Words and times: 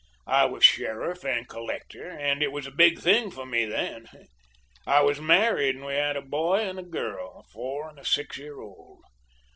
I 0.25 0.45
was 0.45 0.65
sheriff 0.65 1.23
and 1.23 1.47
collector, 1.47 2.09
and 2.09 2.41
it 2.41 2.51
was 2.51 2.65
a 2.65 2.71
big 2.71 2.97
thing 2.99 3.29
for 3.29 3.45
me 3.45 3.65
then. 3.65 4.07
I 4.87 5.03
was 5.03 5.21
married, 5.21 5.75
and 5.75 5.85
we 5.85 5.93
had 5.93 6.17
a 6.17 6.23
boy 6.23 6.67
and 6.67 6.79
a 6.79 6.83
girl 6.83 7.39
a 7.41 7.43
four 7.43 7.87
and 7.89 7.99
a 7.99 8.03
six 8.03 8.39
year 8.39 8.59
old. 8.59 9.03